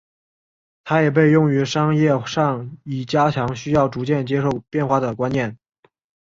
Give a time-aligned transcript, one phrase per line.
[0.83, 5.59] 它也被用于商业上以加强需要逐渐接受变化的观念。